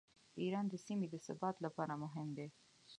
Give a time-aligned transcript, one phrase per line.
[0.41, 2.47] ایران د سیمې د ثبات لپاره مهم دی.